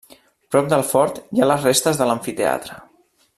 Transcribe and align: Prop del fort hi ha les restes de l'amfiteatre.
Prop 0.53 0.71
del 0.71 0.85
fort 0.93 1.19
hi 1.37 1.43
ha 1.45 1.49
les 1.51 1.67
restes 1.69 2.01
de 2.01 2.09
l'amfiteatre. 2.11 2.81